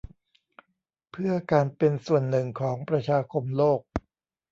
[1.11, 3.81] เพื่อการเป็นส่วนหนึ่งของประชาคมโลก